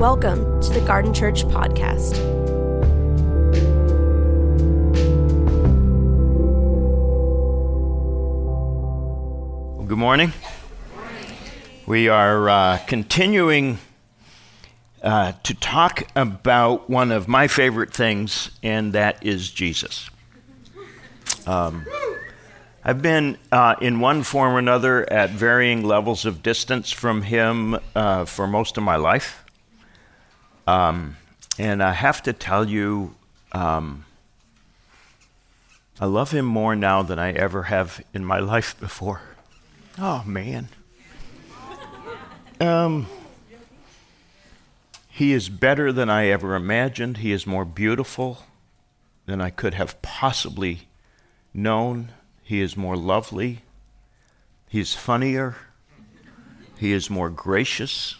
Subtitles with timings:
[0.00, 2.16] Welcome to the Garden Church Podcast.
[9.76, 10.32] Well, good morning.
[11.84, 13.76] We are uh, continuing
[15.02, 20.08] uh, to talk about one of my favorite things, and that is Jesus.
[21.46, 21.84] Um,
[22.82, 27.78] I've been uh, in one form or another at varying levels of distance from him
[27.94, 29.39] uh, for most of my life.
[30.70, 31.16] Um,
[31.58, 33.16] and I have to tell you,
[33.50, 34.04] um,
[35.98, 39.20] I love him more now than I ever have in my life before.
[39.98, 40.68] Oh, man.
[42.60, 43.06] Um,
[45.08, 47.16] he is better than I ever imagined.
[47.16, 48.44] He is more beautiful
[49.26, 50.88] than I could have possibly
[51.52, 52.12] known.
[52.44, 53.62] He is more lovely.
[54.68, 55.56] He is funnier.
[56.78, 58.16] He is more gracious,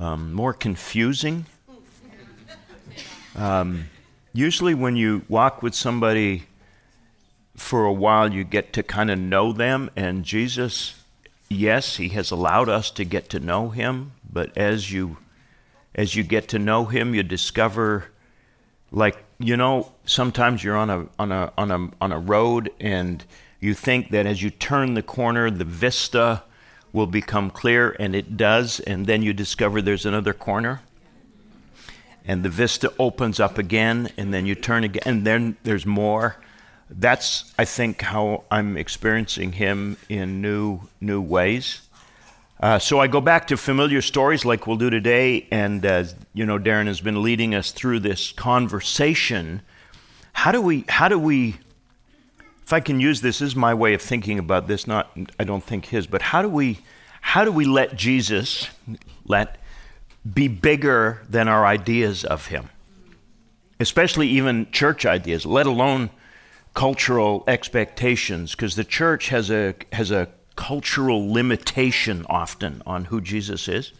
[0.00, 1.46] um, more confusing.
[3.36, 3.90] Um,
[4.32, 6.44] usually, when you walk with somebody
[7.56, 9.90] for a while, you get to kind of know them.
[9.94, 10.94] And Jesus,
[11.48, 15.18] yes, He has allowed us to get to know Him, but as you
[15.94, 18.06] as you get to know Him, you discover
[18.90, 23.24] like you know sometimes you're on a on a on a on a road and
[23.60, 26.42] you think that as you turn the corner the vista
[26.92, 30.80] will become clear and it does and then you discover there's another corner
[32.24, 36.36] and the vista opens up again and then you turn again and then there's more
[36.90, 41.82] that's i think how i'm experiencing him in new new ways
[42.60, 46.44] uh, so I go back to familiar stories like we'll do today, and uh, you
[46.44, 49.62] know, Darren has been leading us through this conversation.
[50.34, 50.84] How do we?
[50.86, 51.56] How do we?
[52.70, 54.86] If I can use this, this is my way of thinking about this.
[54.86, 56.78] Not, I don't think his, but how do we?
[57.20, 58.68] How do we let Jesus
[59.24, 59.58] let
[60.32, 62.68] be bigger than our ideas of him,
[63.80, 66.10] especially even church ideas, let alone
[66.72, 68.52] cultural expectations?
[68.52, 73.92] Because the church has a has a cultural limitation often on who Jesus is.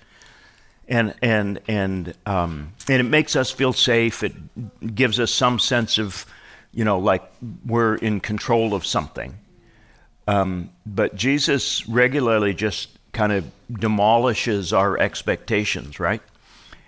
[0.87, 4.23] And, and, and, um, and it makes us feel safe.
[4.23, 6.25] It gives us some sense of,
[6.73, 7.23] you know, like
[7.65, 9.39] we're in control of something.
[10.27, 16.23] Um, but Jesus regularly just kind of demolishes our expectations, right?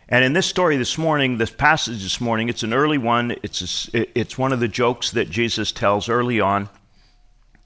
[0.08, 3.34] And in this story this morning, this passage this morning, it's an early one.
[3.42, 6.68] It's, a, it's one of the jokes that Jesus tells early on.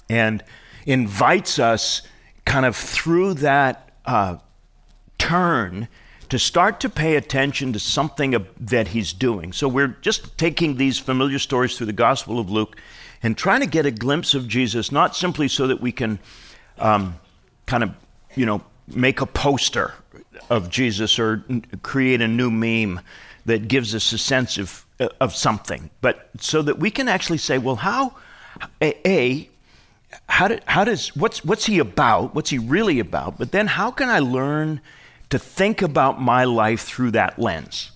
[0.09, 0.43] And
[0.87, 2.03] invites us
[2.45, 4.37] kind of through that uh,
[5.19, 5.89] turn
[6.29, 9.53] to start to pay attention to something that he's doing.
[9.53, 12.77] So we're just taking these familiar stories through the Gospel of Luke
[13.23, 16.19] and trying to get a glimpse of Jesus, not simply so that we can
[16.79, 17.19] um,
[17.67, 17.91] kind of,
[18.35, 19.95] you know, make a poster
[20.51, 21.45] of Jesus or
[21.83, 23.01] create a new meme
[23.47, 24.85] that gives us a sense of,
[25.21, 28.15] of something, but so that we can actually say, well, how,
[28.81, 29.51] A, a
[30.29, 32.35] how, do, how does what's what's he about?
[32.35, 33.39] What's he really about?
[33.39, 34.81] But then how can I learn
[35.31, 37.93] to think about my life through that lens?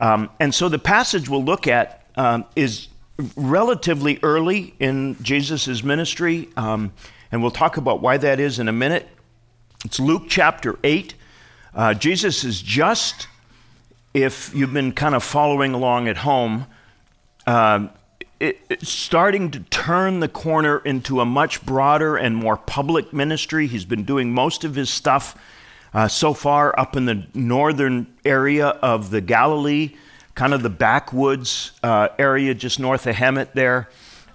[0.00, 2.88] Um, and so the passage we'll look at um, is
[3.36, 6.92] relatively early in Jesus' ministry, um,
[7.32, 9.08] and we'll talk about why that is in a minute.
[9.84, 11.14] It's Luke chapter 8.
[11.74, 13.28] Uh, Jesus is just,
[14.14, 16.66] if you've been kind of following along at home,
[17.46, 17.88] uh,
[18.40, 23.66] it, it's starting to turn the corner into a much broader and more public ministry.
[23.66, 25.36] He's been doing most of his stuff
[25.94, 29.94] uh, so far up in the northern area of the Galilee,
[30.34, 33.88] kind of the backwoods uh, area just north of Hemet there.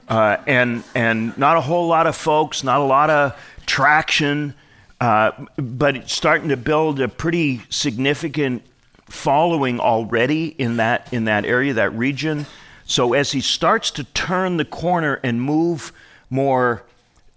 [0.07, 4.53] Uh, and, and not a whole lot of folks, not a lot of traction,
[4.99, 8.63] uh, but it's starting to build a pretty significant
[9.05, 12.45] following already in that, in that area, that region.
[12.85, 15.93] So as he starts to turn the corner and move
[16.29, 16.83] more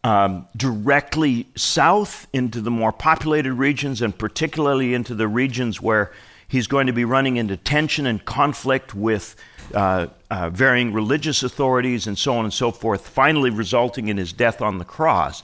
[0.06, 6.12] um, directly south into the more populated regions, and particularly into the regions where
[6.46, 9.34] he's going to be running into tension and conflict with
[9.74, 14.32] uh, uh, varying religious authorities and so on and so forth, finally resulting in his
[14.32, 15.42] death on the cross.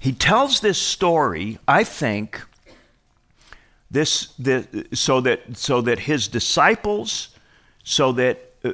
[0.00, 2.42] He tells this story, I think,
[3.92, 7.28] this, this so that so that his disciples,
[7.84, 8.72] so that uh,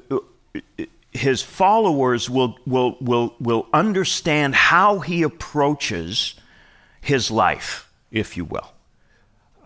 [0.79, 6.35] uh his followers will, will, will, will understand how he approaches
[7.01, 8.73] his life, if you will.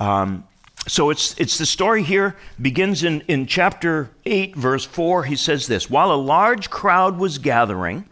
[0.00, 0.44] Um,
[0.86, 5.24] so it's, it's the story here, begins in, in chapter 8, verse 4.
[5.24, 8.06] He says this While a large crowd was gathering,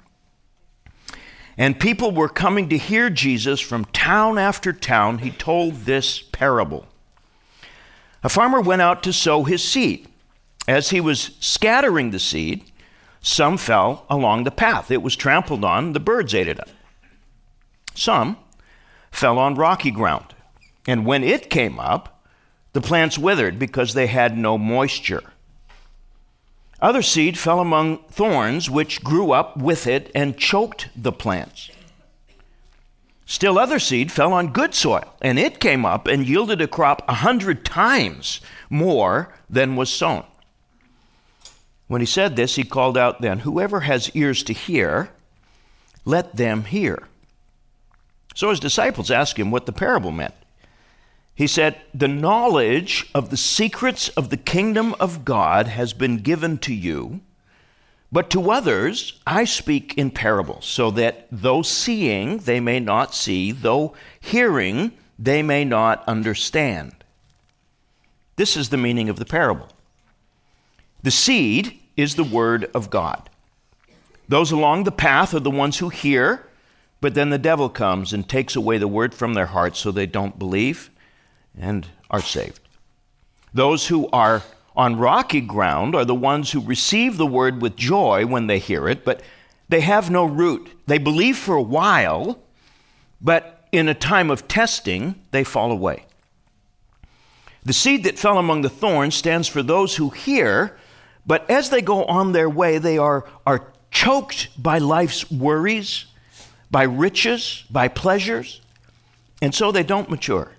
[1.56, 6.86] and people were coming to hear Jesus from town after town, he told this parable.
[8.22, 10.08] A farmer went out to sow his seed.
[10.68, 12.71] As he was scattering the seed,
[13.22, 14.90] some fell along the path.
[14.90, 16.68] It was trampled on, the birds ate it up.
[17.94, 18.36] Some
[19.12, 20.34] fell on rocky ground,
[20.86, 22.26] and when it came up,
[22.72, 25.22] the plants withered because they had no moisture.
[26.80, 31.70] Other seed fell among thorns, which grew up with it and choked the plants.
[33.24, 37.02] Still, other seed fell on good soil, and it came up and yielded a crop
[37.06, 40.24] a hundred times more than was sown.
[41.92, 45.10] When he said this, he called out then, Whoever has ears to hear,
[46.06, 47.02] let them hear.
[48.34, 50.32] So his disciples asked him what the parable meant.
[51.34, 56.56] He said, The knowledge of the secrets of the kingdom of God has been given
[56.60, 57.20] to you,
[58.10, 63.52] but to others I speak in parables, so that though seeing they may not see,
[63.52, 66.94] though hearing they may not understand.
[68.36, 69.68] This is the meaning of the parable.
[71.02, 73.28] The seed is the word of God.
[74.28, 76.46] Those along the path are the ones who hear,
[77.00, 80.06] but then the devil comes and takes away the word from their hearts so they
[80.06, 80.90] don't believe
[81.58, 82.60] and are saved.
[83.52, 84.42] Those who are
[84.74, 88.88] on rocky ground are the ones who receive the word with joy when they hear
[88.88, 89.22] it, but
[89.68, 90.70] they have no root.
[90.86, 92.38] They believe for a while,
[93.20, 96.06] but in a time of testing, they fall away.
[97.64, 100.76] The seed that fell among the thorns stands for those who hear,
[101.26, 106.06] but as they go on their way, they are, are choked by life's worries,
[106.70, 108.60] by riches, by pleasures,
[109.40, 110.52] and so they don't mature.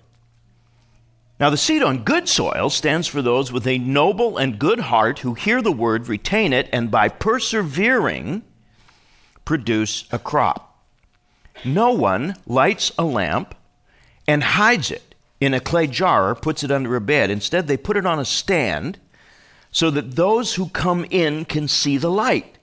[1.40, 5.20] Now, the seed on good soil stands for those with a noble and good heart
[5.20, 8.42] who hear the word, retain it, and by persevering
[9.44, 10.86] produce a crop.
[11.64, 13.54] No one lights a lamp
[14.28, 17.30] and hides it in a clay jar or puts it under a bed.
[17.30, 18.98] Instead, they put it on a stand
[19.74, 22.58] so that those who come in can see the light.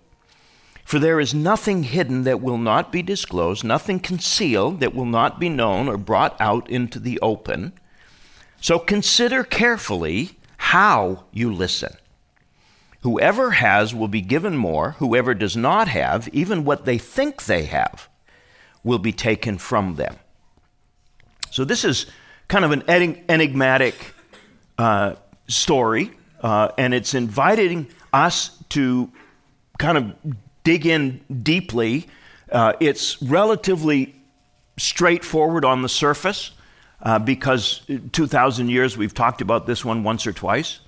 [0.86, 5.38] For there is nothing hidden that will not be disclosed, nothing concealed that will not
[5.38, 7.74] be known or brought out into the open.
[8.62, 11.94] So consider carefully how you listen.
[13.02, 17.66] Whoever has will be given more, whoever does not have, even what they think they
[17.66, 18.08] have,
[18.86, 20.16] will be taken from them.
[21.50, 22.06] So, this is
[22.48, 23.96] kind of an enigmatic
[24.78, 25.16] uh,
[25.48, 26.12] story
[26.42, 29.12] uh, and it's inviting us to
[29.80, 30.14] kind of
[30.64, 32.08] dig in deeply.
[32.52, 34.16] Uh, it's relatively
[34.78, 36.52] straightforward on the surface
[37.04, 40.80] uh, because 2,000 years we've talked about this one once or twice.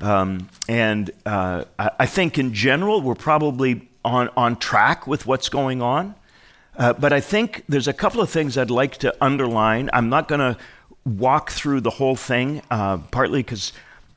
[0.00, 5.80] Um, and uh, I think in general we're probably on, on track with what's going
[5.80, 6.14] on.
[6.76, 9.90] Uh, but I think there's a couple of things I'd like to underline.
[9.92, 10.56] I'm not going to
[11.04, 13.72] walk through the whole thing, uh, partly because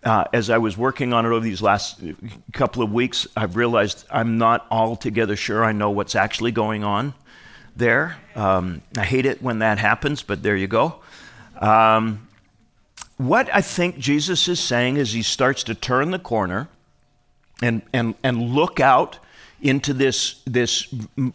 [0.06, 2.00] uh, as I was working on it over these last
[2.54, 7.16] couple of weeks, I've realized I'm not altogether sure I know what's actually going on
[7.76, 8.16] there.
[8.36, 11.02] Um, I hate it when that happens, but there you go.
[11.60, 12.28] Um,
[13.18, 16.70] what I think Jesus is saying is he starts to turn the corner
[17.62, 19.18] and, and, and look out
[19.62, 20.86] into this, this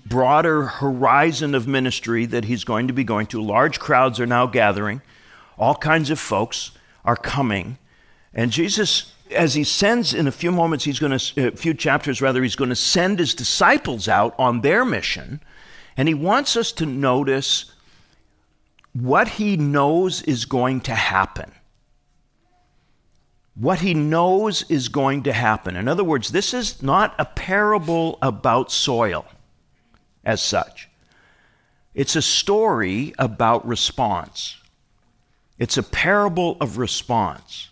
[0.07, 3.43] broader horizon of ministry that he's going to be going to.
[3.43, 5.03] Large crowds are now gathering,
[5.59, 6.71] all kinds of folks
[7.05, 7.79] are coming.
[8.33, 12.23] And Jesus, as he sends in a few moments, he's going to, a few chapters
[12.23, 15.41] rather, he's going to send his disciples out on their mission.
[15.97, 17.73] And he wants us to notice
[18.93, 21.53] what he knows is going to happen.
[23.55, 25.77] What he knows is going to happen.
[25.77, 29.27] In other words, this is not a parable about soil
[30.25, 30.89] as such,
[31.95, 34.57] it's a story about response.
[35.59, 37.70] It's a parable of response.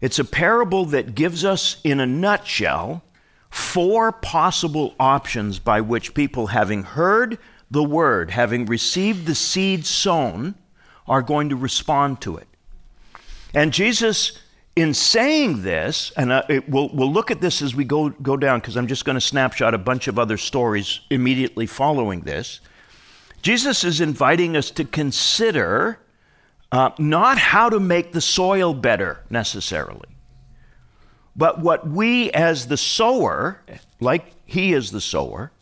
[0.00, 3.02] It's a parable that gives us, in a nutshell,
[3.50, 7.38] four possible options by which people, having heard
[7.70, 10.54] the word, having received the seed sown,
[11.06, 12.46] are going to respond to it.
[13.54, 14.38] And Jesus,
[14.76, 18.36] in saying this, and uh, it, we'll, we'll look at this as we go, go
[18.36, 22.60] down, because I'm just going to snapshot a bunch of other stories immediately following this.
[23.42, 25.98] Jesus is inviting us to consider
[26.70, 30.08] uh, not how to make the soil better necessarily,
[31.34, 33.62] but what we as the sower,
[34.00, 35.52] like he is the sower,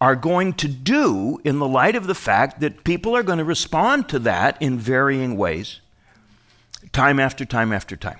[0.00, 3.44] are going to do in the light of the fact that people are going to
[3.44, 5.80] respond to that in varying ways,
[6.92, 8.18] time after time after time.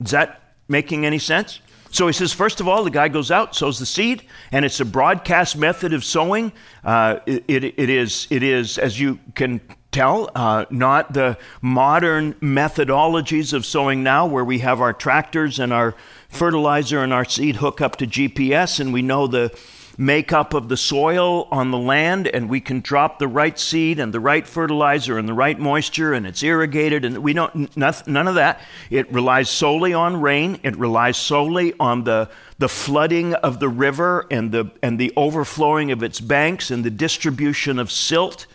[0.00, 1.60] Is that making any sense?
[1.92, 4.80] So he says, first of all, the guy goes out, sows the seed, and it's
[4.80, 6.52] a broadcast method of sowing.
[6.84, 9.60] Uh, it, it, it, is, it is, as you can
[9.92, 15.72] tell, uh, not the modern methodologies of sowing now, where we have our tractors and
[15.72, 15.94] our
[16.28, 19.56] fertilizer and our seed hook up to GPS and we know the
[19.98, 24.14] makeup of the soil on the land and we can drop the right seed and
[24.14, 28.36] the right fertilizer and the right moisture and it's irrigated and we don't none of
[28.36, 28.60] that.
[28.88, 30.58] It relies solely on rain.
[30.62, 35.90] It relies solely on the the flooding of the river and the and the overflowing
[35.90, 38.46] of its banks and the distribution of silt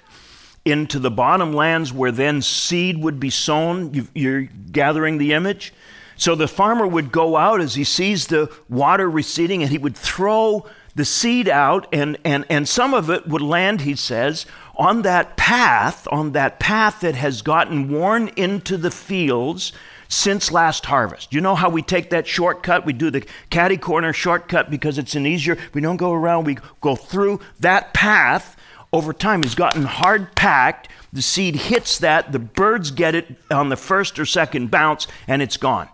[0.65, 4.09] into the bottom lands where then seed would be sown.
[4.13, 4.41] You're
[4.71, 5.73] gathering the image.
[6.17, 9.95] So the farmer would go out as he sees the water receding and he would
[9.95, 14.45] throw the seed out, and, and, and some of it would land, he says,
[14.77, 19.73] on that path, on that path that has gotten worn into the fields
[20.07, 21.33] since last harvest.
[21.33, 22.85] You know how we take that shortcut?
[22.85, 26.57] We do the caddy corner shortcut because it's an easier, we don't go around, we
[26.79, 28.55] go through that path
[28.93, 30.89] over time has gotten hard packed.
[31.13, 35.41] The seed hits that, the birds get it on the first or second bounce, and
[35.41, 35.89] it's gone.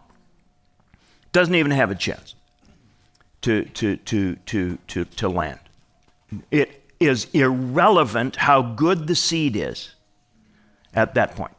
[1.32, 2.36] Doesn't even have a chance
[3.42, 5.60] to, to, to, to, to, to land.
[6.50, 9.96] It is irrelevant how good the seed is
[10.94, 11.54] at that point.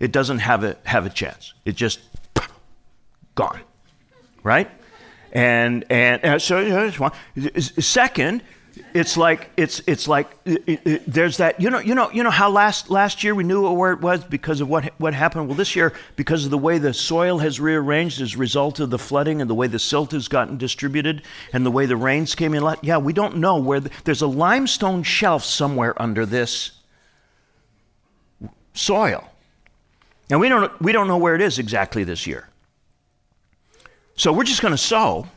[0.00, 1.54] It doesn't have a, have a chance.
[1.64, 2.00] It just
[3.34, 3.60] gone,
[4.42, 4.70] right?
[5.32, 8.42] And, and, and so, uh, second,
[8.92, 12.30] it's like it's it's like it, it, there's that you know you know you know
[12.30, 15.48] how last last year we knew where it was because of what what happened?
[15.48, 18.90] Well this year because of the way the soil has rearranged as a result of
[18.90, 22.34] the flooding and the way the silt has gotten distributed and the way the rains
[22.34, 26.72] came in yeah we don't know where the, there's a limestone shelf somewhere under this
[28.74, 29.30] soil.
[30.28, 32.48] And we don't we don't know where it is exactly this year.
[34.16, 35.28] So we're just going to sow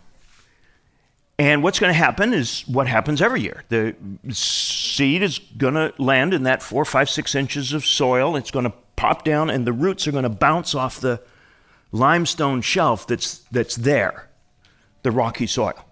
[1.40, 3.64] and what's going to happen is what happens every year.
[3.70, 3.96] The
[4.32, 8.36] seed is going to land in that four, five, six inches of soil.
[8.36, 11.22] It's going to pop down, and the roots are going to bounce off the
[11.92, 14.28] limestone shelf that's, that's there,
[15.04, 15.86] the rocky soil.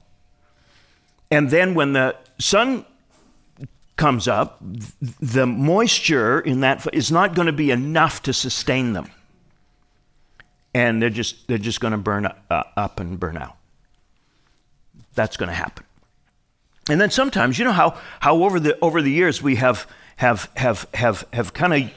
[1.30, 2.84] And then when the sun
[3.98, 4.58] comes up,
[5.22, 9.12] the moisture in that is not going to be enough to sustain them.
[10.74, 13.55] And they're just, they're just going to burn uh, up and burn out
[15.16, 15.86] that's going to happen.
[16.90, 20.52] And then sometimes, you know how, how over, the, over the years we have, have,
[20.56, 21.92] have, have, have kind of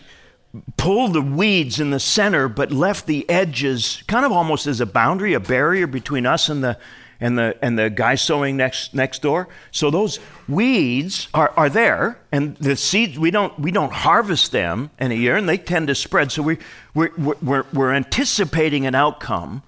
[0.79, 4.87] pulled the weeds in the center, but left the edges kind of almost as a
[4.87, 6.79] boundary, a barrier between us and the,
[7.21, 9.49] and the, and the guy sowing next, next door.
[9.73, 14.91] So those weeds are, are there, and the seeds, we don't, we don't harvest them
[14.99, 16.33] in a year, and they tend to spread.
[16.33, 16.59] So we,
[16.95, 17.11] we're,
[17.43, 19.63] we're, we're anticipating an outcome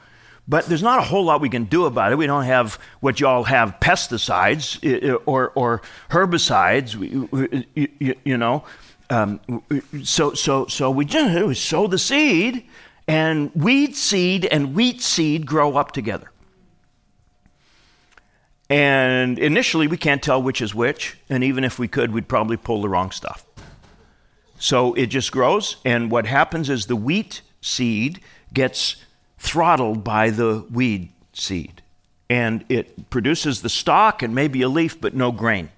[0.50, 2.19] but there's not a whole lot we can do about it.
[2.19, 4.83] We don't have what y'all have pesticides
[5.25, 5.80] or, or
[6.11, 6.97] herbicides,
[8.25, 8.64] you, know.
[9.11, 9.40] Um,
[10.02, 12.66] so, so, so we just we sow the seed,
[13.07, 16.33] and weed seed and wheat seed grow up together.
[18.69, 22.57] And initially, we can't tell which is which, and even if we could, we'd probably
[22.57, 23.47] pull the wrong stuff.
[24.59, 28.21] So it just grows, and what happens is the wheat seed
[28.52, 28.97] gets
[29.40, 31.82] throttled by the weed seed.
[32.28, 35.70] And it produces the stalk and maybe a leaf, but no grain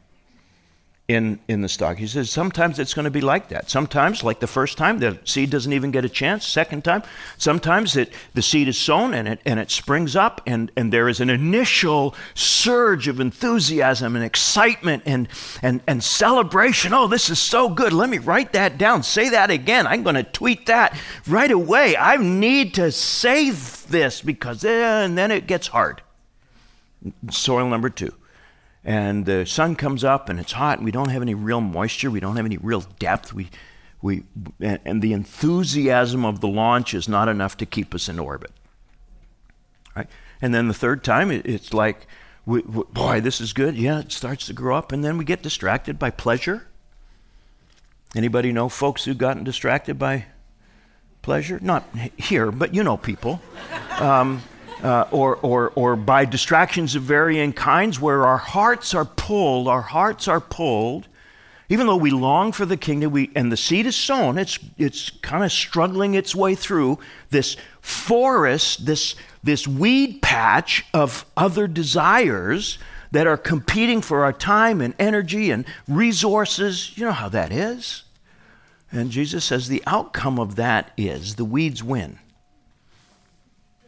[1.09, 1.99] in, in the stock.
[1.99, 3.68] He says sometimes it's going to be like that.
[3.68, 6.47] Sometimes, like the first time, the seed doesn't even get a chance.
[6.47, 7.02] Second time,
[7.37, 11.09] sometimes it, the seed is sown and it, and it springs up, and, and there
[11.09, 15.28] is an initial surge of enthusiasm and excitement and,
[15.61, 16.94] and, and celebration.
[16.94, 17.92] Oh, this is so good.
[17.92, 19.02] Let me write that down.
[19.02, 19.87] Say that again.
[19.87, 21.97] I'm going to tweet that right away.
[21.97, 26.02] I need to say this because, eh, and then it gets hard.
[27.30, 28.14] Soil number two
[28.85, 32.11] and the sun comes up and it's hot and we don't have any real moisture
[32.11, 33.33] we don't have any real depth.
[33.33, 33.51] We,
[34.01, 34.25] we,
[34.61, 38.51] and the enthusiasm of the launch is not enough to keep us in orbit.
[39.95, 40.09] Right?
[40.41, 42.07] And then the third time it's like
[42.45, 43.77] we, we, boy this is good.
[43.77, 46.67] Yeah it starts to grow up and then we get distracted by pleasure.
[48.17, 50.27] Anybody know folks who've gotten distracted by
[51.23, 51.61] pleasure?
[51.62, 51.85] Not
[52.17, 53.41] here but you know people.
[54.01, 54.43] Um,
[54.83, 59.83] uh, or, or, or by distractions of varying kinds, where our hearts are pulled, our
[59.83, 61.07] hearts are pulled,
[61.69, 65.09] even though we long for the kingdom, we, and the seed is sown, it's, it's
[65.09, 66.99] kind of struggling its way through
[67.31, 72.79] this forest, this, this weed patch of other desires
[73.12, 76.97] that are competing for our time and energy and resources.
[76.97, 78.05] You know how that is.
[78.91, 82.19] And Jesus says the outcome of that is the weeds win.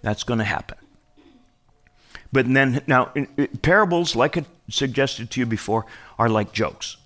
[0.01, 0.79] That's going to happen.
[2.35, 3.13] But then, now,
[3.63, 5.87] parables, like I suggested to you before,
[6.19, 6.97] are like jokes.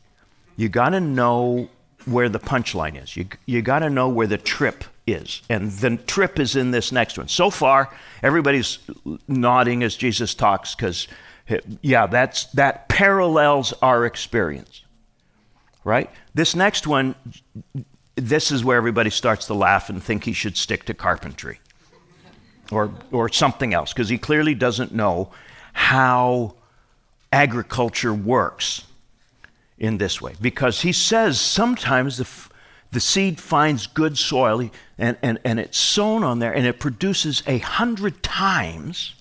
[0.56, 1.68] You got to know
[2.06, 3.14] where the punchline is.
[3.14, 5.42] You, you got to know where the trip is.
[5.50, 7.28] And the trip is in this next one.
[7.28, 8.78] So far, everybody's
[9.28, 11.06] nodding as Jesus talks because,
[11.82, 14.82] yeah, that's, that parallels our experience,
[15.84, 16.10] right?
[16.32, 17.14] This next one,
[18.16, 21.60] this is where everybody starts to laugh and think he should stick to carpentry
[22.70, 25.30] or, or something else because he clearly doesn't know
[25.72, 26.54] how
[27.32, 28.84] agriculture works
[29.78, 30.34] in this way.
[30.40, 32.28] Because he says sometimes the,
[32.90, 37.42] the seed finds good soil and, and, and it's sown on there and it produces
[37.46, 39.14] a hundred times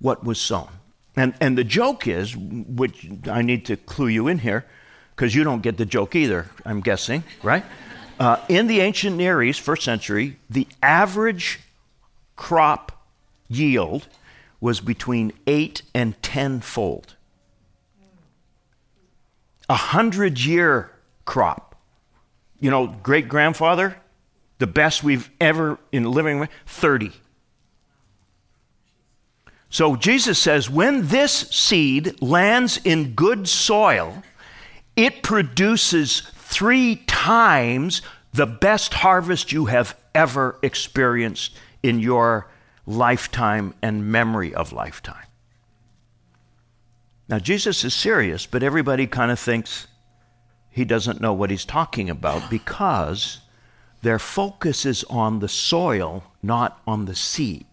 [0.00, 0.68] what was sown.
[1.16, 4.66] And, and the joke is, which I need to clue you in here,
[5.14, 7.64] because you don't get the joke either, I'm guessing, right?
[8.18, 11.60] Uh, in the ancient Near East, first century, the average
[12.36, 12.92] crop
[13.48, 14.08] yield
[14.60, 17.16] was between eight and tenfold.
[19.68, 20.90] A hundred year
[21.24, 21.74] crop.
[22.60, 23.96] You know, great grandfather,
[24.58, 27.12] the best we've ever in living with, 30.
[29.68, 34.22] So Jesus says when this seed lands in good soil,
[34.96, 38.00] it produces three times
[38.32, 42.48] the best harvest you have ever experienced in your
[42.86, 45.26] lifetime and memory of lifetime.
[47.28, 49.86] Now, Jesus is serious, but everybody kind of thinks
[50.70, 53.40] he doesn't know what he's talking about because
[54.00, 57.66] their focus is on the soil, not on the seed.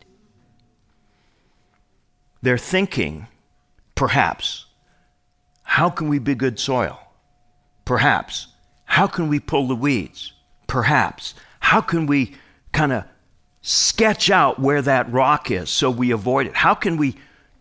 [2.42, 3.28] They're thinking,
[3.96, 4.66] perhaps,
[5.64, 7.00] how can we be good soil?
[7.86, 8.48] Perhaps,
[8.84, 10.34] how can we pull the weeds?
[10.68, 12.36] Perhaps, how can we
[12.74, 13.06] kind of
[13.62, 16.56] sketch out where that rock is so we avoid it?
[16.56, 17.16] How can we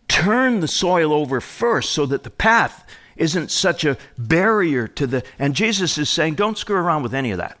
[0.07, 5.23] turn the soil over first so that the path isn't such a barrier to the.
[5.39, 7.57] And Jesus is saying, don't screw around with any of that.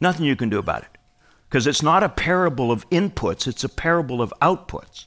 [0.00, 0.88] Nothing you can do about it.
[1.48, 5.06] Because it's not a parable of inputs, it's a parable of outputs.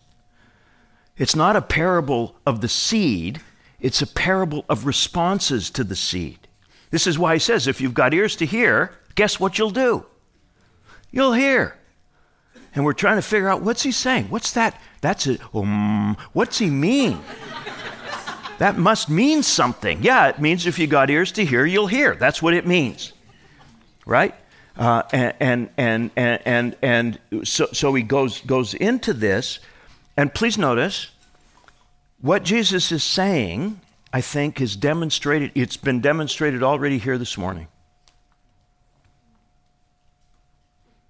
[1.18, 3.40] It's not a parable of the seed,
[3.80, 6.48] it's a parable of responses to the seed.
[6.92, 10.06] This is why he says, if you've got ears to hear, guess what you'll do?
[11.12, 11.78] You'll hear
[12.76, 14.26] and we're trying to figure out what's he saying?
[14.30, 14.80] What's that?
[15.02, 15.42] That's it.
[15.54, 17.20] Um, what's he mean?
[18.58, 20.02] that must mean something.
[20.02, 22.16] Yeah, it means if you got ears to hear, you'll hear.
[22.16, 23.14] That's what it means,
[24.06, 24.34] right?
[24.76, 29.60] Uh, and and and and and so so he goes goes into this,
[30.18, 31.10] and please notice
[32.22, 33.80] what Jesus is saying.
[34.16, 35.52] I think is demonstrated.
[35.56, 37.68] It's been demonstrated already here this morning.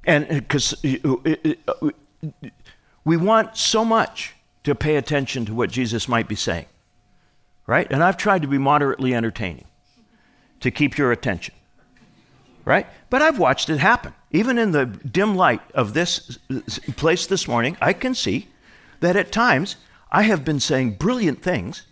[0.06, 1.16] And because uh,
[1.68, 1.90] uh,
[3.06, 6.66] we want so much to pay attention to what Jesus might be saying,
[7.68, 7.88] right?
[7.90, 9.66] And I've tried to be moderately entertaining
[10.62, 11.54] to keep your attention,
[12.66, 12.88] right?
[13.10, 14.14] But I've watched it happen.
[14.32, 16.38] Even in the dim light of this
[16.96, 18.48] place this morning, I can see
[19.02, 19.76] that at times
[20.12, 21.84] I have been saying brilliant things,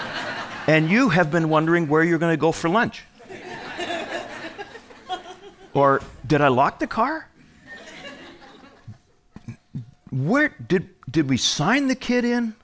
[0.66, 3.04] and you have been wondering where you're going to go for lunch.
[5.72, 7.29] Or did I lock the car?
[10.10, 12.54] Where did did we sign the kid in?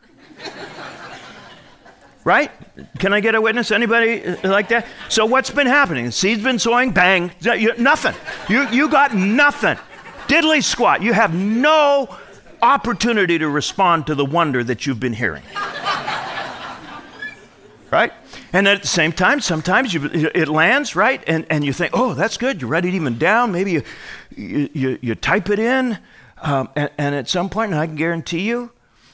[2.25, 2.51] right?
[2.99, 3.71] Can I get a witness?
[3.71, 4.87] Anybody like that?
[5.09, 6.11] So what's been happening?
[6.11, 7.31] Seed's been sowing, bang,
[7.79, 8.15] nothing.
[8.49, 9.79] You you got nothing.
[10.27, 11.03] Diddly squat.
[11.03, 12.17] You have no
[12.63, 15.43] opportunity to respond to the wonder that you've been hearing.
[17.91, 18.13] right?
[18.53, 21.23] And at the same time, sometimes you, it lands, right?
[21.27, 22.61] And, and you think, oh, that's good.
[22.61, 23.53] You write it even down.
[23.53, 23.83] Maybe you,
[24.35, 25.99] you, you, you type it in.
[26.39, 28.71] Um, and, and, at some point, and I can guarantee you,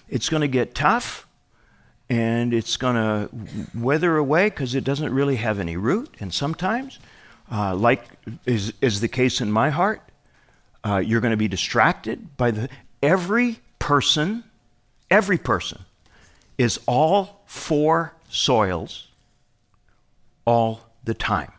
[0.08, 1.26] it's going to get tough
[2.10, 3.30] and it's going to
[3.74, 6.14] wither away because it doesn't really have any root.
[6.20, 6.98] And sometimes,
[7.50, 8.04] uh, like
[8.44, 10.02] is, is the case in my heart,
[10.84, 12.68] uh, you're going to be distracted by the.
[13.02, 14.44] Every person,
[15.10, 15.80] every person
[16.58, 19.08] is all four soils
[20.44, 21.52] all the time.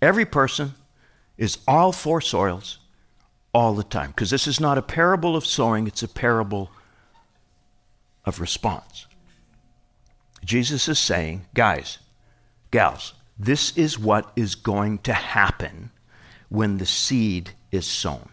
[0.00, 0.74] Every person
[1.36, 2.78] is all four soils
[3.56, 4.10] all the time.
[4.10, 6.70] Because this is not a parable of sowing, it's a parable
[8.26, 9.06] of response.
[10.44, 11.96] Jesus is saying, guys,
[12.70, 15.90] gals, this is what is going to happen
[16.50, 18.28] when the seed is sown.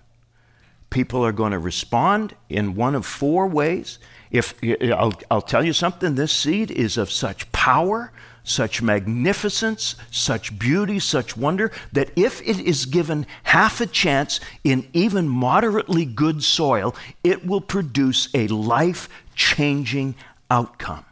[0.89, 3.99] People are going to respond in one of four ways.
[4.29, 8.11] If I'll, I'll tell you something, this seed is of such power,
[8.43, 14.87] such magnificence, such beauty, such wonder, that if it is given half a chance in
[14.93, 20.15] even moderately good soil, it will produce a life changing
[20.51, 21.05] outcome.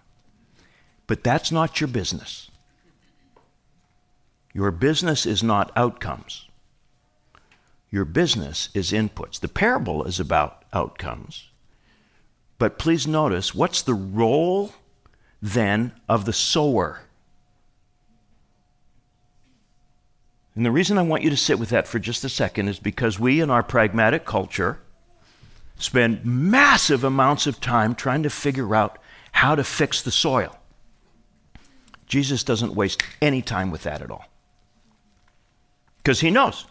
[1.07, 2.51] But that's not your business.
[4.53, 6.47] Your business is not outcomes.
[7.89, 9.39] Your business is inputs.
[9.39, 11.49] The parable is about outcomes.
[12.57, 14.73] But please notice what's the role
[15.41, 17.01] then of the sower?
[20.55, 22.79] And the reason I want you to sit with that for just a second is
[22.79, 24.79] because we in our pragmatic culture
[25.77, 28.99] spend massive amounts of time trying to figure out
[29.31, 30.57] how to fix the soil.
[32.05, 34.25] Jesus doesn't waste any time with that at all.
[35.97, 36.65] Because he knows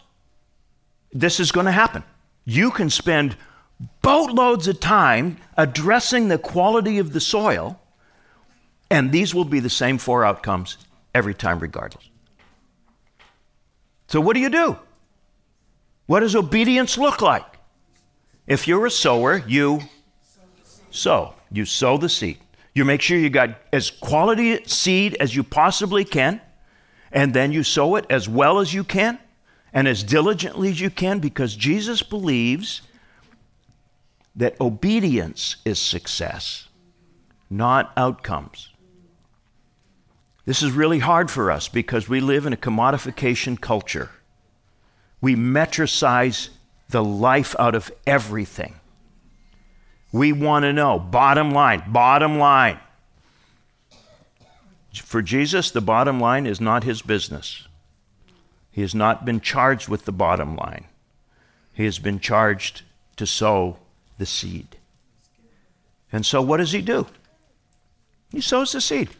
[1.11, 2.03] this is going to happen.
[2.45, 3.35] You can spend
[4.01, 7.81] boatloads of time addressing the quality of the soil,
[8.89, 10.77] and these will be the same four outcomes
[11.15, 12.10] every time, regardless.
[14.11, 14.77] So, what do you do?
[16.05, 17.45] What does obedience look like?
[18.45, 19.79] If you're a sower, you
[20.89, 21.35] sow.
[21.49, 22.37] You sow the seed.
[22.75, 26.41] You make sure you got as quality seed as you possibly can,
[27.13, 29.17] and then you sow it as well as you can
[29.71, 32.81] and as diligently as you can because Jesus believes
[34.35, 36.67] that obedience is success,
[37.49, 38.71] not outcomes.
[40.51, 44.09] This is really hard for us because we live in a commodification culture.
[45.21, 46.49] We metricize
[46.89, 48.75] the life out of everything.
[50.11, 52.81] We want to know, bottom line, bottom line.
[54.93, 57.69] For Jesus, the bottom line is not his business.
[58.71, 60.83] He has not been charged with the bottom line.
[61.71, 62.81] He has been charged
[63.15, 63.77] to sow
[64.17, 64.75] the seed.
[66.11, 67.07] And so, what does he do?
[68.33, 69.11] He sows the seed.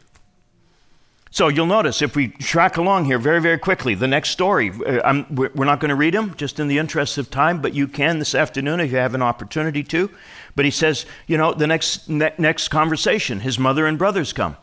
[1.34, 5.24] So you'll notice if we track along here very, very quickly, the next story, uh,
[5.32, 8.20] we're not going to read them just in the interest of time, but you can
[8.20, 10.12] this afternoon if you have an opportunity to.
[10.58, 14.58] But he says, you know, the next, ne- next conversation, his mother and brothers come.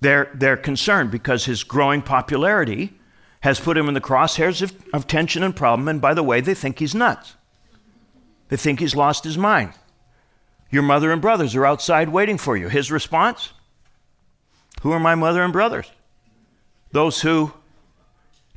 [0.00, 2.92] They're, they're concerned because his growing popularity
[3.40, 5.88] has put him in the crosshairs of, of tension and problem.
[5.88, 7.34] And by the way, they think he's nuts.
[8.48, 9.72] They think he's lost his mind.
[10.70, 12.68] Your mother and brothers are outside waiting for you.
[12.68, 13.52] His response?
[14.80, 15.90] Who are my mother and brothers?
[16.90, 17.52] Those who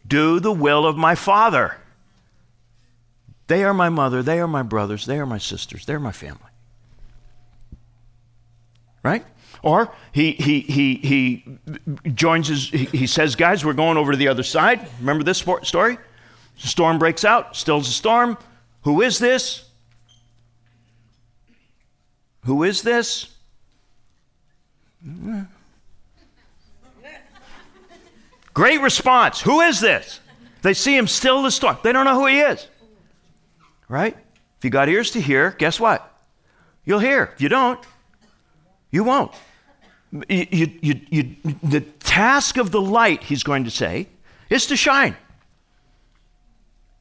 [0.08, 1.78] do the will of my Father.
[3.48, 6.40] They are my mother, they are my brothers, they are my sisters, they're my family.
[9.04, 9.24] Right?
[9.62, 11.58] Or he, he, he, he
[12.12, 14.88] joins his, he, says, guys, we're going over to the other side.
[15.00, 15.98] Remember this story?
[16.62, 18.38] The storm breaks out, stills the storm.
[18.84, 19.70] Who is this?
[22.46, 23.36] Who is this?
[28.56, 29.42] Great response.
[29.42, 30.22] Who is this?
[30.62, 31.78] They see him still the storm.
[31.84, 32.68] They don't know who he is.
[33.88, 34.18] Right?
[34.58, 36.12] If you got ears to hear, guess what?
[36.86, 37.32] You'll hear.
[37.36, 37.86] If you don't,
[38.92, 39.34] you won't.
[40.30, 44.08] You, you, you, the task of the light, he's going to say,
[44.50, 45.18] is to shine.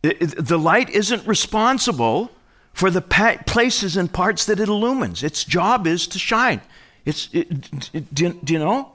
[0.02, 2.32] The light isn't responsible
[2.72, 5.22] for the places and parts that it illumines.
[5.22, 6.60] Its job is to shine.
[7.04, 8.93] It's, it, it, do, do you know?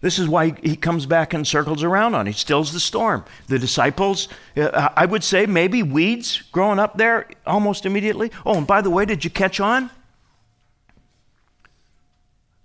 [0.00, 2.26] This is why he comes back and circles around on.
[2.26, 3.24] He stills the storm.
[3.48, 8.32] The disciples, uh, I would say maybe weeds growing up there almost immediately.
[8.46, 9.90] Oh, and by the way, did you catch on?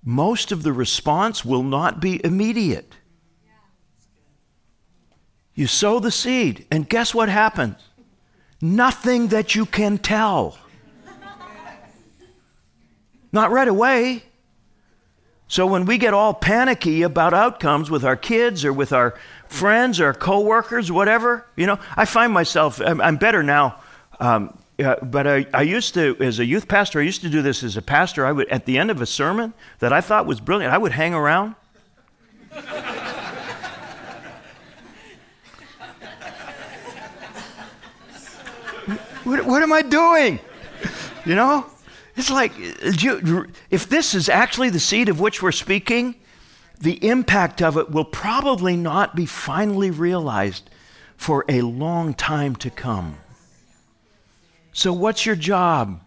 [0.03, 2.93] Most of the response will not be immediate.
[5.55, 7.77] You sow the seed, and guess what happens?
[8.61, 10.57] Nothing that you can tell.
[13.31, 14.23] Not right away.
[15.47, 19.13] So when we get all panicky about outcomes with our kids or with our
[19.47, 23.79] friends or coworkers, whatever, you know, I find myself, I'm, I'm better now.
[24.19, 27.63] Um, but I, I, used to, as a youth pastor, I used to do this
[27.63, 28.25] as a pastor.
[28.25, 30.91] I would, at the end of a sermon that I thought was brilliant, I would
[30.91, 31.55] hang around.
[39.23, 40.39] what, what am I doing?
[41.25, 41.65] You know?
[42.15, 46.15] It's like, uh, if this is actually the seed of which we're speaking,
[46.79, 50.69] the impact of it will probably not be finally realized
[51.17, 53.17] for a long time to come.
[54.73, 56.01] So, what's your job?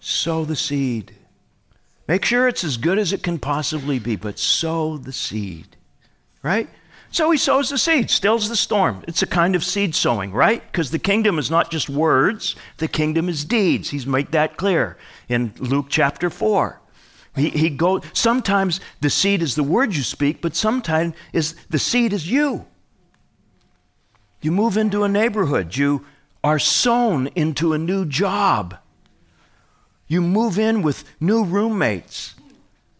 [0.00, 1.14] Sow the seed.
[2.06, 5.76] Make sure it's as good as it can possibly be, but sow the seed.
[6.42, 6.68] Right?
[7.16, 9.02] So he sows the seed, stills the storm.
[9.08, 10.62] It's a kind of seed sowing, right?
[10.70, 13.88] Because the kingdom is not just words, the kingdom is deeds.
[13.88, 16.78] He's made that clear in Luke chapter 4.
[17.34, 21.78] He, he go, sometimes the seed is the word you speak, but sometimes is, the
[21.78, 22.66] seed is you.
[24.42, 26.04] You move into a neighborhood, you
[26.44, 28.76] are sown into a new job.
[30.06, 32.34] You move in with new roommates.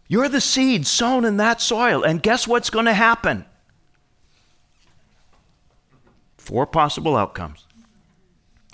[0.07, 3.45] You're the seed sown in that soil, and guess what's going to happen?
[6.47, 7.65] Four possible outcomes.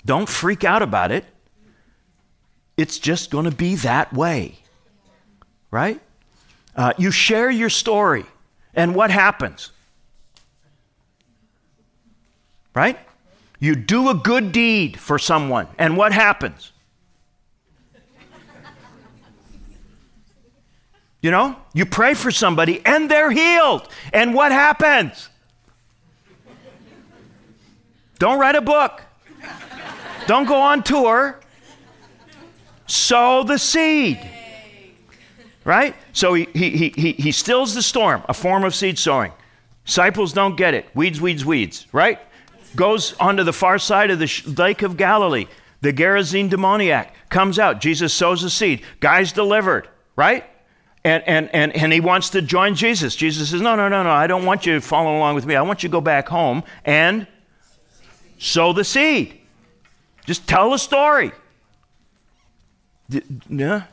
[0.06, 1.24] Don't freak out about it.
[2.76, 4.58] It's just going to be that way.
[5.72, 6.00] Right?
[6.76, 8.26] Uh, you share your story,
[8.76, 9.72] and what happens?
[12.76, 12.96] Right?
[13.58, 16.70] You do a good deed for someone, and what happens?
[21.22, 23.88] You know, you pray for somebody and they're healed.
[24.12, 25.28] And what happens?
[28.18, 29.02] Don't write a book.
[30.26, 31.40] Don't go on tour.
[32.86, 34.20] Sow the seed.
[35.64, 35.94] Right?
[36.12, 39.32] So he, he, he, he stills the storm, a form of seed sowing.
[39.86, 40.86] Disciples don't get it.
[40.94, 41.86] Weeds, weeds, weeds.
[41.92, 42.18] Right?
[42.76, 45.46] Goes onto the far side of the Lake of Galilee.
[45.80, 47.80] The Gerasene demoniac comes out.
[47.80, 48.82] Jesus sows a seed.
[49.00, 49.88] Guy's delivered.
[50.16, 50.44] Right?
[51.04, 53.14] and, and, and, and he wants to join Jesus.
[53.14, 55.54] Jesus says, No, no, no, no, I don't want you following along with me.
[55.54, 57.26] I want you to go back home and
[58.38, 59.40] sow the seed.
[60.26, 61.32] Just tell a story.
[63.48, 63.84] Yeah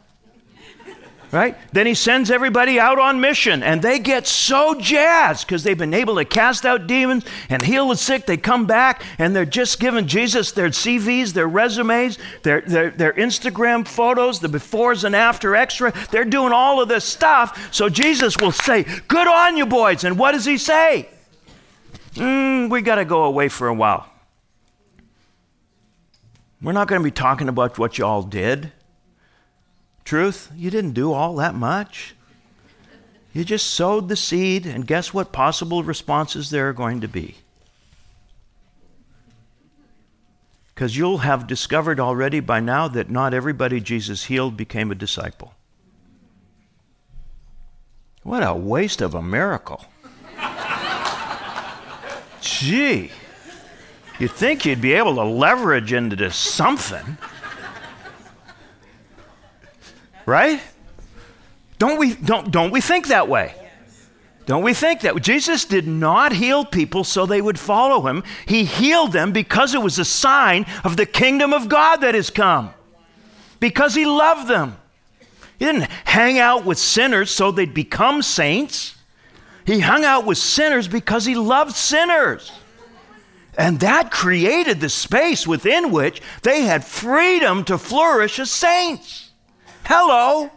[1.32, 1.56] right?
[1.72, 5.94] Then he sends everybody out on mission, and they get so jazzed because they've been
[5.94, 8.26] able to cast out demons and heal the sick.
[8.26, 13.14] They come back and they're just giving Jesus their CVs, their resumes, their, their, their
[13.14, 15.94] Instagram photos, the befores and after extra.
[16.12, 17.74] They're doing all of this stuff.
[17.74, 20.04] So Jesus will say, Good on you, boys.
[20.04, 21.10] And what does he say?
[22.16, 24.11] Mm, we got to go away for a while.
[26.62, 28.72] We're not going to be talking about what you all did.
[30.06, 32.16] Truth, you didn't do all that much.
[33.34, 37.38] You just sowed the seed, and guess what possible responses there are going to be?
[40.76, 45.54] Because you'll have discovered already by now that not everybody Jesus healed became a disciple.
[48.24, 49.86] What a waste of a miracle.
[52.42, 53.12] Gee,
[54.22, 57.18] you'd think you'd be able to leverage into something.
[60.26, 60.62] Right?
[61.80, 63.56] Don't we, don't, don't we think that way?
[64.46, 65.20] Don't we think that?
[65.22, 68.24] Jesus did not heal people so they would follow him.
[68.46, 72.30] He healed them because it was a sign of the kingdom of God that has
[72.30, 72.72] come,
[73.60, 74.78] because he loved them.
[75.58, 78.96] He didn't hang out with sinners so they'd become saints.
[79.66, 82.52] He hung out with sinners because he loved sinners.
[83.58, 89.32] And that created the space within which they had freedom to flourish as saints.
[89.86, 90.50] Hello.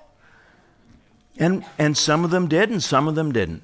[1.36, 3.62] And, and some of them did, and some of them didn't.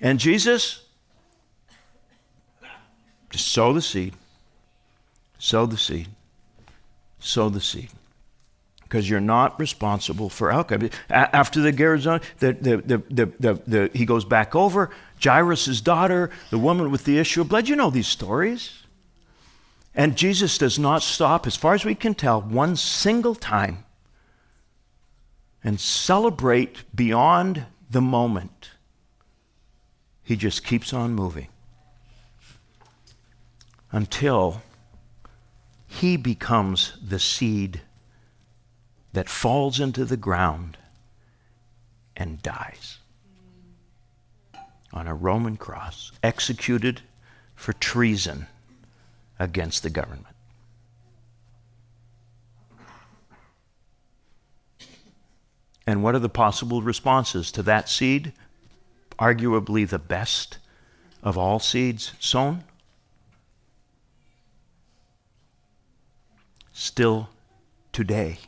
[0.00, 0.82] And Jesus
[3.30, 4.14] just sow the seed,
[5.38, 6.08] sow the seed,
[7.18, 7.88] sow the seed.
[8.82, 10.88] Because you're not responsible for outcome.
[11.10, 11.72] After the
[12.38, 14.90] the, the, the, the, the, he goes back over.
[15.22, 17.68] Jairus' daughter, the woman with the issue of blood.
[17.68, 18.82] You know these stories.
[19.94, 23.84] And Jesus does not stop, as far as we can tell, one single time
[25.64, 28.70] and celebrate beyond the moment.
[30.22, 31.48] He just keeps on moving
[33.90, 34.62] until
[35.86, 37.80] he becomes the seed
[39.14, 40.76] that falls into the ground
[42.14, 42.97] and dies
[44.92, 47.02] on a Roman cross, executed
[47.54, 48.46] for treason
[49.38, 50.34] against the government.
[55.86, 58.32] And what are the possible responses to that seed?
[59.18, 60.58] Arguably the best
[61.22, 62.62] of all seeds sown?
[66.72, 67.30] Still
[67.90, 68.38] today.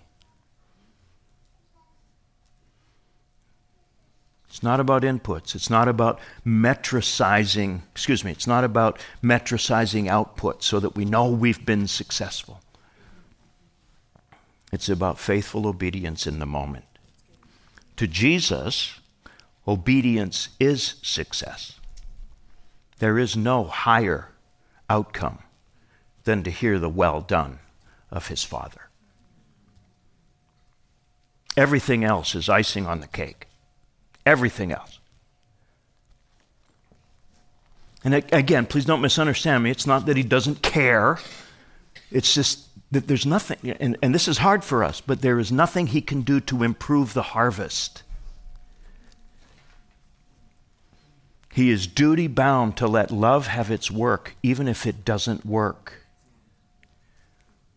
[4.51, 5.55] It's not about inputs.
[5.55, 11.31] It's not about metricizing, excuse me, it's not about metricizing output so that we know
[11.31, 12.61] we've been successful.
[14.73, 16.85] It's about faithful obedience in the moment.
[17.97, 18.99] To Jesus,
[19.69, 21.79] obedience is success.
[22.99, 24.31] There is no higher
[24.89, 25.39] outcome
[26.25, 27.61] than to hear the well done
[28.11, 28.91] of his Father.
[31.57, 33.47] Everything else is icing on the cake
[34.27, 34.99] everything else.
[38.03, 39.71] And again, please don't misunderstand me.
[39.71, 41.19] It's not that he doesn't care.
[42.11, 45.53] It's just that there's nothing, and, and this is hard for us, but there is
[45.53, 48.03] nothing he can do to improve the harvest.
[51.53, 56.07] He is duty bound to let love have its work, even if it doesn't work.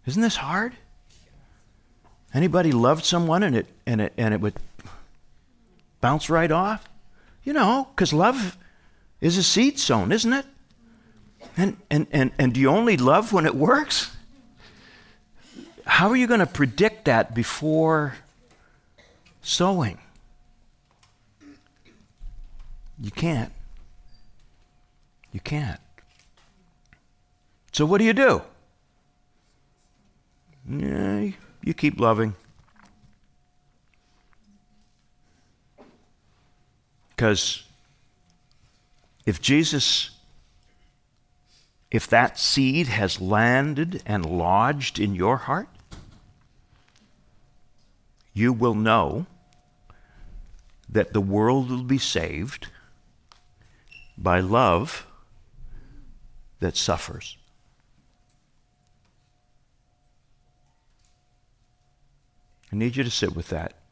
[0.06, 0.74] Isn't this hard?
[2.34, 4.56] Anybody loved someone and it, and it, and it would
[6.04, 6.84] bounce right off?
[7.46, 8.58] You know, because love
[9.22, 10.46] is a seed sown, isn't it?
[11.56, 14.14] And, and, and, and do you only love when it works?
[15.86, 18.16] How are you going to predict that before
[19.42, 19.98] sowing?
[23.00, 23.54] You can't.
[25.32, 25.80] You can't.
[27.72, 28.42] So what do you do?
[30.70, 31.30] Yeah,
[31.64, 32.36] you keep loving.
[37.16, 37.64] Because
[39.26, 40.12] if Jesus,
[41.92, 45.70] if that seed has landed and lodged in your heart,
[48.34, 49.26] you will know
[50.90, 52.68] that the world will be saved
[54.18, 55.06] by love
[56.60, 57.38] that suffers.
[62.72, 63.83] I need you to sit with that.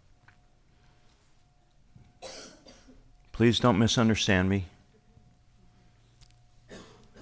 [3.42, 4.66] Please don't misunderstand me.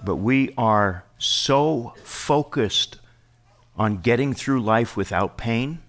[0.03, 2.97] But we are so focused
[3.77, 5.79] on getting through life without pain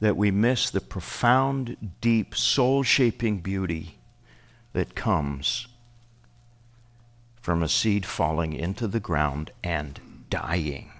[0.00, 4.00] that we miss the profound, deep, soul shaping beauty
[4.72, 5.68] that comes
[7.40, 10.90] from a seed falling into the ground and dying.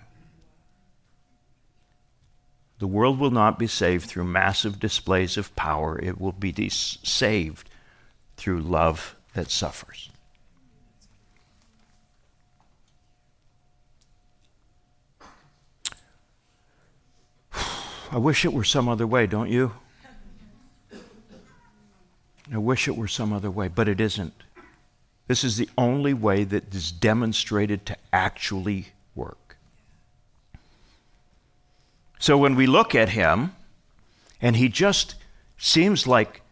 [2.79, 5.99] The world will not be saved through massive displays of power.
[5.99, 7.71] It will be saved
[8.37, 10.11] through love that suffers.
[18.13, 19.73] I wish it were some other way, don't you?
[22.53, 24.35] I wish it were some other way, but it isn't.
[25.27, 29.46] This is the only way that is demonstrated to actually work.
[32.19, 33.55] So when we look at him,
[34.41, 35.15] and he just
[35.59, 36.43] seems like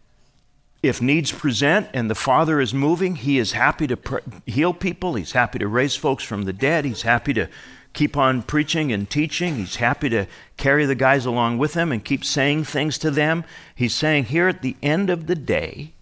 [0.82, 5.14] if needs present and the Father is moving, he is happy to pr- heal people,
[5.14, 7.48] he's happy to raise folks from the dead, he's happy to
[7.94, 9.56] keep on preaching and teaching.
[9.56, 10.26] He's happy to
[10.58, 13.44] carry the guys along with him and keep saying things to them.
[13.74, 15.92] He's saying here at the end of the day,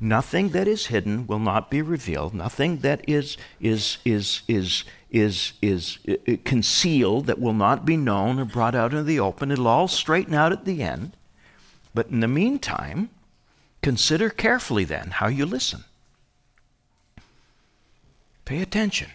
[0.00, 2.34] nothing that is hidden will not be revealed.
[2.34, 7.96] Nothing that is is is is is is, is uh, concealed that will not be
[7.96, 9.50] known or brought out into the open.
[9.50, 11.12] It'll all straighten out at the end.
[11.94, 13.10] But in the meantime,
[13.82, 15.84] consider carefully then how you listen.
[18.44, 19.10] Pay attention.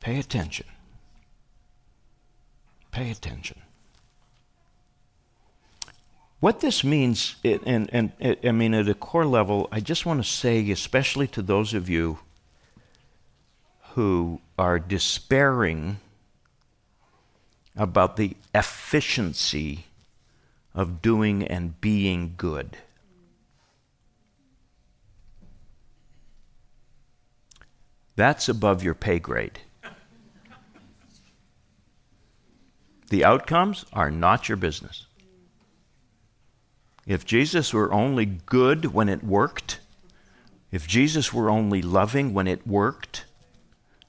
[0.00, 0.66] Pay attention.
[2.92, 3.60] Pay attention.
[6.40, 10.22] What this means, and, and, and I mean, at a core level, I just want
[10.22, 12.20] to say, especially to those of you
[13.94, 15.98] who are despairing
[17.76, 19.86] about the efficiency
[20.74, 22.76] of doing and being good.
[28.14, 29.60] That's above your pay grade.
[33.10, 35.07] The outcomes are not your business.
[37.08, 39.80] If Jesus were only good when it worked,
[40.70, 43.24] if Jesus were only loving when it worked,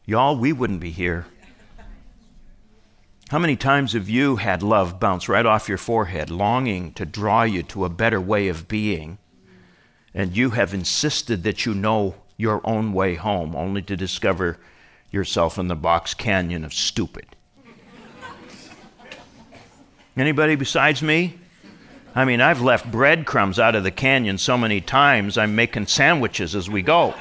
[0.05, 1.25] y'all, we wouldn't be here.
[3.29, 7.43] How many times have you had love bounce right off your forehead, longing to draw
[7.43, 9.17] you to a better way of being,
[10.13, 14.57] and you have insisted that you know your own way home, only to discover
[15.09, 17.27] yourself in the box canyon of stupid?
[20.17, 21.39] Anybody besides me?
[22.15, 26.55] I mean, I've left breadcrumbs out of the canyon so many times, I'm making sandwiches
[26.55, 27.13] as we go.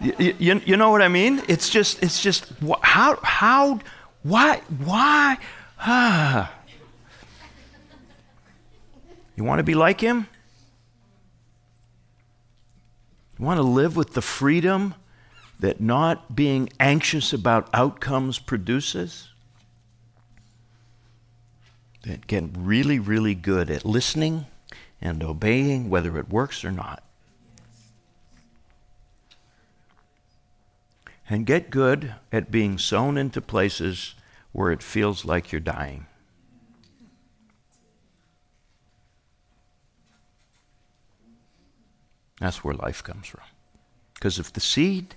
[0.00, 1.42] you, you, you, know what I mean?
[1.48, 3.80] It's just, it's just, how, how,
[4.22, 5.38] why, why?
[5.80, 6.52] Ah.
[9.36, 10.26] You want to be like him?
[13.38, 14.96] You want to live with the freedom
[15.60, 19.27] that not being anxious about outcomes produces?
[22.02, 24.46] Get really, really good at listening
[25.00, 27.02] and obeying, whether it works or not.
[31.30, 34.14] And get good at being sown into places
[34.52, 36.06] where it feels like you're dying.
[42.40, 43.42] That's where life comes from.
[44.14, 45.14] Because if the seed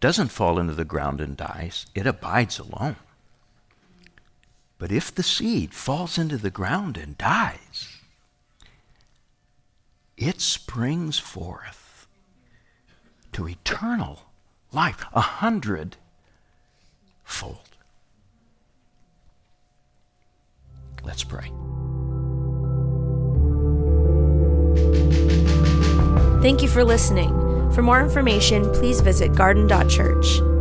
[0.00, 2.96] doesn't fall into the ground and dies, it abides alone.
[4.78, 7.98] But if the seed falls into the ground and dies,
[10.16, 12.06] it springs forth
[13.32, 14.20] to eternal
[14.72, 15.96] life, a hundredfold.
[21.04, 21.50] Let's pray.
[26.42, 27.30] Thank you for listening.
[27.72, 30.55] For more information, please visit garden.church.